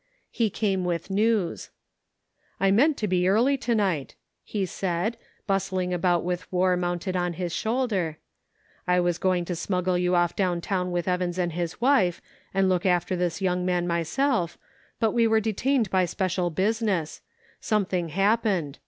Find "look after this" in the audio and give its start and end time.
12.67-13.41